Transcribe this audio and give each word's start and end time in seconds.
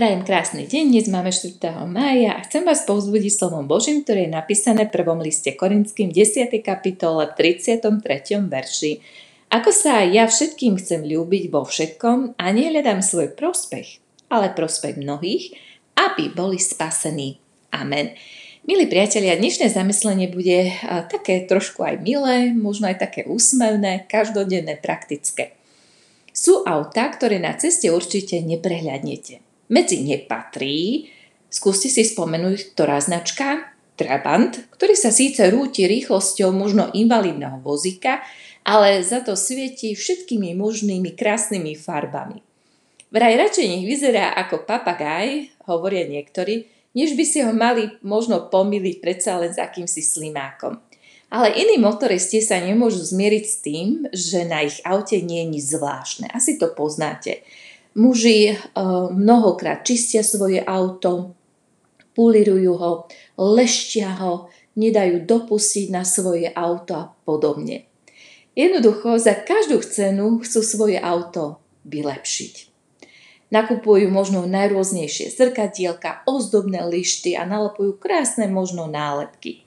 Prajem 0.00 0.24
krásny 0.24 0.64
deň, 0.64 0.96
dnes 0.96 1.12
máme 1.12 1.28
4. 1.28 1.60
mája 1.84 2.32
a 2.32 2.40
chcem 2.48 2.64
vás 2.64 2.88
povzbudiť 2.88 3.36
slovom 3.36 3.68
Božím, 3.68 4.00
ktoré 4.00 4.24
je 4.24 4.32
napísané 4.32 4.88
v 4.88 4.96
prvom 4.96 5.20
liste 5.20 5.52
Korinským 5.52 6.08
10. 6.08 6.48
kapitole 6.64 7.28
33. 7.28 7.84
verši. 8.48 8.92
Ako 9.52 9.68
sa 9.68 10.00
ja 10.08 10.24
všetkým 10.24 10.80
chcem 10.80 11.04
ľúbiť 11.04 11.52
vo 11.52 11.68
všetkom 11.68 12.40
a 12.40 12.44
nehľadám 12.48 13.04
svoj 13.04 13.36
prospech, 13.36 14.00
ale 14.32 14.56
prospech 14.56 14.96
mnohých, 14.96 15.52
aby 15.92 16.32
boli 16.32 16.56
spasení. 16.56 17.36
Amen. 17.68 18.16
Milí 18.64 18.88
priatelia, 18.88 19.36
dnešné 19.36 19.68
zamyslenie 19.68 20.32
bude 20.32 20.80
také 21.12 21.44
trošku 21.44 21.84
aj 21.84 22.00
milé, 22.00 22.56
možno 22.56 22.88
aj 22.88 23.04
také 23.04 23.28
úsmevné, 23.28 24.08
každodenné, 24.08 24.80
praktické. 24.80 25.52
Sú 26.32 26.64
autá, 26.64 27.04
ktoré 27.12 27.36
na 27.36 27.52
ceste 27.52 27.92
určite 27.92 28.40
neprehľadnete 28.40 29.49
medzi 29.70 30.02
ne 30.02 30.18
patrí, 30.18 31.08
skúste 31.46 31.86
si 31.86 32.02
spomenúť, 32.02 32.74
ktorá 32.74 32.98
značka, 32.98 33.70
Trabant, 34.00 34.56
ktorý 34.72 34.96
sa 34.96 35.12
síce 35.12 35.44
rúti 35.52 35.84
rýchlosťou 35.84 36.56
možno 36.56 36.88
invalidného 36.88 37.60
vozíka, 37.60 38.24
ale 38.64 39.04
za 39.04 39.20
to 39.20 39.36
svieti 39.36 39.92
všetkými 39.92 40.56
možnými 40.56 41.12
krásnymi 41.12 41.76
farbami. 41.76 42.40
Vraj 43.12 43.34
radšej 43.36 43.66
nech 43.68 43.84
vyzerá 43.84 44.32
ako 44.40 44.64
papagaj, 44.64 45.52
hovoria 45.68 46.08
niektorí, 46.08 46.64
než 46.96 47.12
by 47.12 47.24
si 47.28 47.44
ho 47.44 47.52
mali 47.52 47.92
možno 48.00 48.48
pomýliť 48.48 48.96
predsa 49.04 49.36
len 49.36 49.52
s 49.52 49.60
akýmsi 49.60 50.00
slimákom. 50.00 50.80
Ale 51.28 51.52
iní 51.52 51.76
motoristi 51.76 52.40
sa 52.40 52.56
nemôžu 52.56 53.04
zmieriť 53.04 53.44
s 53.44 53.56
tým, 53.62 53.88
že 54.10 54.48
na 54.48 54.64
ich 54.64 54.80
aute 54.82 55.20
nie 55.20 55.44
je 55.44 55.50
nič 55.60 55.64
zvláštne. 55.76 56.26
Asi 56.32 56.56
to 56.56 56.72
poznáte. 56.72 57.44
Muži 57.94 58.54
eh, 58.54 58.56
mnohokrát 59.10 59.82
čistia 59.82 60.22
svoje 60.22 60.62
auto, 60.62 61.34
pulirujú 62.14 62.72
ho, 62.78 62.92
leštia 63.38 64.14
ho, 64.22 64.50
nedajú 64.78 65.26
dopustiť 65.26 65.90
na 65.90 66.06
svoje 66.06 66.46
auto 66.52 66.92
a 66.94 67.04
podobne. 67.26 67.90
Jednoducho 68.54 69.18
za 69.18 69.34
každú 69.34 69.80
cenu 69.82 70.42
chcú 70.42 70.60
svoje 70.62 70.98
auto 70.98 71.62
vylepšiť. 71.86 72.70
Nakupujú 73.50 74.06
možno 74.14 74.46
najrôznejšie 74.46 75.34
zrkadielka, 75.34 76.22
ozdobné 76.22 76.86
lišty 76.86 77.34
a 77.34 77.42
nalepujú 77.42 77.98
krásne 77.98 78.46
možno 78.46 78.86
nálepky. 78.86 79.66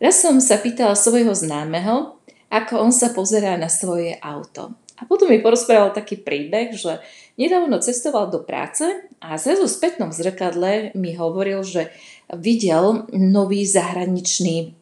Raz 0.00 0.24
som 0.24 0.40
sa 0.40 0.56
pýtala 0.56 0.96
svojho 0.96 1.36
známeho, 1.36 2.16
ako 2.48 2.80
on 2.80 2.92
sa 2.92 3.12
pozerá 3.12 3.60
na 3.60 3.68
svoje 3.68 4.16
auto. 4.24 4.72
A 4.94 5.10
potom 5.10 5.26
mi 5.26 5.42
porozprával 5.42 5.90
taký 5.90 6.16
príbeh, 6.22 6.72
že 6.72 7.02
nedávno 7.34 7.78
cestoval 7.82 8.30
do 8.30 8.42
práce 8.42 8.86
a 9.18 9.38
zrazu 9.38 9.66
v 9.66 9.76
spätnom 9.76 10.10
zrkadle 10.14 10.94
mi 10.94 11.14
hovoril, 11.18 11.62
že 11.66 11.90
videl 12.34 13.06
nový 13.12 13.66
zahraničný 13.66 14.74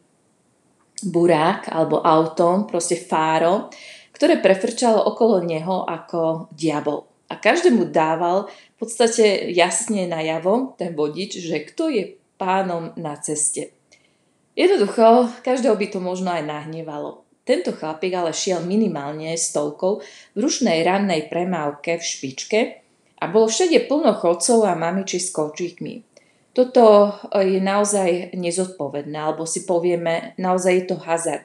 burák 1.03 1.67
alebo 1.67 1.99
auto, 1.99 2.63
proste 2.69 2.95
fáro, 2.95 3.67
ktoré 4.15 4.39
prefrčalo 4.39 5.03
okolo 5.03 5.43
neho 5.43 5.83
ako 5.83 6.47
diabol. 6.53 7.09
A 7.27 7.35
každému 7.35 7.89
dával 7.89 8.47
v 8.47 8.75
podstate 8.77 9.49
jasne 9.51 10.05
najavo 10.05 10.77
ten 10.77 10.93
vodič, 10.93 11.41
že 11.41 11.65
kto 11.65 11.89
je 11.89 12.13
pánom 12.37 12.93
na 12.93 13.17
ceste. 13.17 13.73
Jednoducho, 14.53 15.33
každého 15.41 15.73
by 15.73 15.87
to 15.89 15.97
možno 15.97 16.29
aj 16.29 16.45
nahnevalo. 16.45 17.22
Tento 17.43 17.75
chlapík 17.75 18.15
ale 18.15 18.31
šiel 18.31 18.63
minimálne 18.63 19.35
stovkou 19.35 19.99
v 20.31 20.37
rušnej 20.39 20.79
rannej 20.87 21.27
premávke 21.27 21.99
v 21.99 22.03
špičke 22.03 22.59
a 23.19 23.27
bolo 23.27 23.51
všade 23.51 23.83
plno 23.91 24.15
chodcov 24.15 24.63
a 24.63 24.79
mamiči 24.79 25.19
s 25.19 25.35
kočíkmi. 25.35 26.07
Toto 26.55 27.11
je 27.35 27.59
naozaj 27.59 28.31
nezodpovedné, 28.37 29.17
alebo 29.19 29.43
si 29.43 29.67
povieme, 29.67 30.37
naozaj 30.39 30.71
je 30.71 30.85
to 30.87 30.97
hazard. 31.03 31.43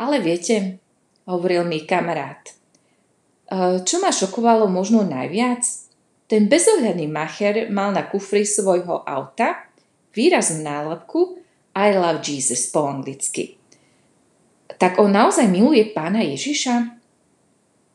Ale 0.00 0.18
viete, 0.18 0.80
hovoril 1.28 1.62
mi 1.68 1.84
kamarát, 1.84 2.40
e, 2.48 2.52
čo 3.84 4.00
ma 4.00 4.10
šokovalo 4.10 4.64
možno 4.66 5.04
najviac? 5.04 5.62
Ten 6.24 6.48
bezohľadný 6.48 7.06
macher 7.06 7.68
mal 7.68 7.92
na 7.92 8.08
kufri 8.08 8.48
svojho 8.48 9.04
auta 9.04 9.68
výraznú 10.16 10.64
nálepku 10.64 11.38
I 11.76 11.94
love 11.94 12.24
Jesus 12.24 12.72
po 12.72 12.88
anglicky 12.88 13.59
tak 14.80 14.96
on 14.96 15.12
naozaj 15.12 15.44
miluje 15.44 15.92
pána 15.92 16.24
Ježiša? 16.24 16.96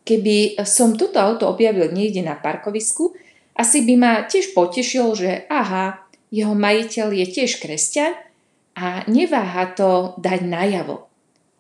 Keby 0.06 0.62
som 0.70 0.94
toto 0.94 1.18
auto 1.18 1.50
objavil 1.50 1.90
niekde 1.90 2.22
na 2.22 2.38
parkovisku, 2.38 3.18
asi 3.58 3.82
by 3.82 3.94
ma 3.98 4.14
tiež 4.30 4.54
potešil, 4.54 5.18
že 5.18 5.50
aha, 5.50 6.06
jeho 6.30 6.54
majiteľ 6.54 7.10
je 7.10 7.26
tiež 7.26 7.58
kresťan 7.58 8.14
a 8.78 9.02
neváha 9.10 9.74
to 9.74 10.14
dať 10.22 10.46
najavo. 10.46 11.10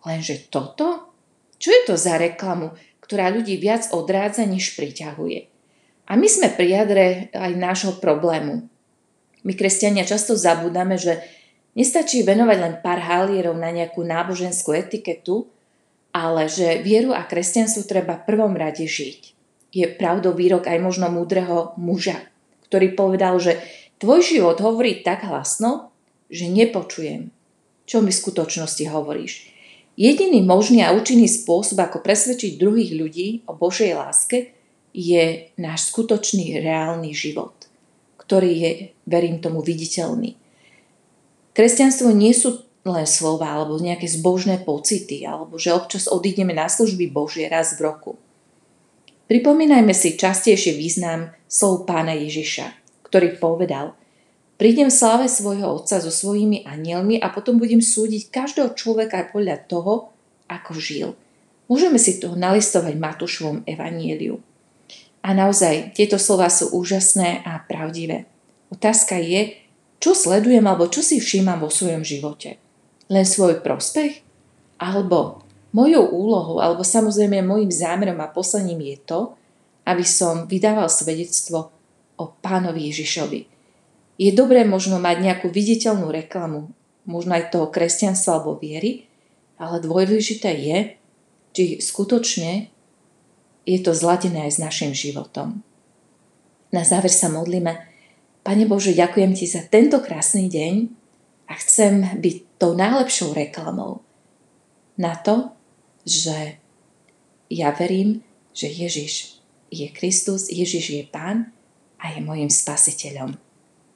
Lenže 0.05 0.45
toto? 0.53 1.09
Čo 1.57 1.73
je 1.73 1.81
to 1.89 1.95
za 1.97 2.21
reklamu, 2.21 2.77
ktorá 3.01 3.33
ľudí 3.33 3.57
viac 3.57 3.89
odrádza, 3.89 4.45
než 4.45 4.77
priťahuje? 4.77 5.49
A 6.05 6.13
my 6.13 6.27
sme 6.29 6.53
pri 6.53 6.67
jadre 6.69 7.05
aj 7.33 7.51
nášho 7.57 7.97
problému. 7.97 8.69
My 9.41 9.53
kresťania 9.57 10.05
často 10.05 10.37
zabudáme, 10.37 11.01
že 11.01 11.17
Nestačí 11.75 12.23
venovať 12.23 12.57
len 12.57 12.75
pár 12.79 13.03
halierov 13.03 13.59
na 13.59 13.67
nejakú 13.67 13.99
náboženskú 13.99 14.71
etiketu, 14.71 15.43
ale 16.15 16.47
že 16.47 16.79
vieru 16.79 17.11
a 17.11 17.27
kresťanstvo 17.27 17.83
treba 17.83 18.15
v 18.15 18.25
prvom 18.31 18.55
rade 18.55 18.87
žiť. 18.87 19.35
Je 19.75 19.83
pravdou 19.91 20.31
výrok 20.31 20.71
aj 20.71 20.79
možno 20.79 21.11
múdreho 21.11 21.75
muža, 21.75 22.15
ktorý 22.71 22.95
povedal, 22.95 23.35
že 23.43 23.59
tvoj 23.99 24.23
život 24.23 24.55
hovorí 24.63 25.03
tak 25.03 25.27
hlasno, 25.27 25.91
že 26.31 26.47
nepočujem, 26.47 27.27
čo 27.83 27.99
mi 27.99 28.15
v 28.15 28.21
skutočnosti 28.23 28.87
hovoríš. 28.87 29.51
Jediný 29.99 30.39
možný 30.47 30.79
a 30.87 30.95
účinný 30.95 31.27
spôsob, 31.27 31.75
ako 31.79 31.99
presvedčiť 31.99 32.55
druhých 32.55 32.95
ľudí 32.95 33.27
o 33.47 33.55
Božej 33.55 33.99
láske, 33.99 34.55
je 34.95 35.51
náš 35.59 35.91
skutočný 35.91 36.63
reálny 36.63 37.11
život, 37.11 37.51
ktorý 38.15 38.51
je, 38.55 38.71
verím 39.03 39.43
tomu, 39.43 39.59
viditeľný. 39.59 40.39
Kresťanstvo 41.55 42.11
nie 42.11 42.35
sú 42.35 42.67
len 42.85 43.07
slova 43.07 43.55
alebo 43.55 43.79
nejaké 43.79 44.05
zbožné 44.05 44.61
pocity, 44.61 45.23
alebo 45.25 45.55
že 45.55 45.73
občas 45.73 46.05
odídeme 46.11 46.51
na 46.51 46.67
služby 46.67 47.09
Božie 47.09 47.47
raz 47.47 47.79
v 47.79 47.87
roku. 47.87 48.19
Pripomínajme 49.25 49.95
si 49.95 50.19
častejšie 50.19 50.77
význam 50.77 51.33
slov 51.49 51.89
pána 51.89 52.13
Ježiša, 52.13 52.75
ktorý 53.07 53.41
povedal 53.41 53.97
Prídem 54.55 54.87
v 54.87 54.95
sláve 54.95 55.27
svojho 55.27 55.83
Otca 55.83 55.99
so 55.99 56.07
svojimi 56.07 56.63
anielmi 56.63 57.19
a 57.19 57.27
potom 57.27 57.59
budem 57.59 57.83
súdiť 57.83 58.31
každého 58.31 58.71
človeka 58.71 59.27
podľa 59.35 59.67
toho, 59.67 60.15
ako 60.47 60.71
žil. 60.79 61.11
Môžeme 61.67 61.99
si 61.99 62.23
to 62.23 62.39
nalistovať 62.39 62.95
Matúšovom 62.95 63.67
evanieliu. 63.67 64.39
A 65.25 65.35
naozaj, 65.35 65.91
tieto 65.97 66.15
slova 66.15 66.47
sú 66.47 66.71
úžasné 66.71 67.43
a 67.43 67.59
pravdivé. 67.67 68.29
Otázka 68.71 69.19
je, 69.19 69.64
čo 70.05 70.13
sledujem 70.13 70.61
alebo 70.69 70.85
čo 70.85 71.01
si 71.01 71.17
všímam 71.17 71.65
vo 71.65 71.73
svojom 71.73 72.05
živote? 72.05 72.61
Len 73.09 73.25
svoj 73.25 73.65
prospech? 73.65 74.21
Alebo 74.77 75.41
mojou 75.73 76.05
úlohou, 76.13 76.61
alebo 76.61 76.85
samozrejme 76.85 77.41
môjim 77.41 77.73
zámerom 77.73 78.21
a 78.21 78.29
poslaním 78.29 78.85
je 78.93 78.97
to, 79.01 79.21
aby 79.81 80.05
som 80.05 80.45
vydával 80.45 80.93
svedectvo 80.93 81.73
o 82.21 82.25
pánovi 82.37 82.93
Ježišovi. 82.93 83.49
Je 84.21 84.29
dobré 84.29 84.61
možno 84.61 85.01
mať 85.01 85.25
nejakú 85.25 85.49
viditeľnú 85.49 86.13
reklamu, 86.13 86.69
možno 87.09 87.33
aj 87.33 87.49
toho 87.49 87.73
kresťanstva 87.73 88.37
alebo 88.37 88.61
viery, 88.61 89.09
ale 89.57 89.81
dôležité 89.81 90.53
je, 90.53 90.77
či 91.57 91.63
skutočne 91.81 92.69
je 93.65 93.79
to 93.81 93.89
zladené 93.97 94.45
aj 94.45 94.51
s 94.53 94.59
našim 94.61 94.93
životom. 94.93 95.65
Na 96.69 96.85
záver 96.85 97.09
sa 97.09 97.25
modlíme, 97.25 97.94
Pane 98.45 98.69
Bože, 98.69 98.93
ďakujem 98.93 99.33
Ti 99.33 99.45
za 99.49 99.65
tento 99.65 99.97
krásny 100.05 100.45
deň 100.45 100.73
a 101.49 101.57
chcem 101.57 102.21
byť 102.21 102.61
tou 102.61 102.77
najlepšou 102.77 103.33
reklamou 103.33 104.05
na 105.01 105.17
to, 105.17 105.49
že 106.05 106.61
ja 107.49 107.73
verím, 107.73 108.21
že 108.53 108.69
Ježiš 108.69 109.41
je 109.73 109.89
Kristus, 109.89 110.53
Ježiš 110.53 110.93
je 110.93 111.03
Pán 111.09 111.57
a 111.97 112.13
je 112.13 112.21
mojim 112.21 112.53
spasiteľom. 112.53 113.33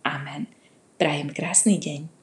Amen. 0.02 0.50
Prajem 0.98 1.30
krásny 1.30 1.78
deň. 1.78 2.10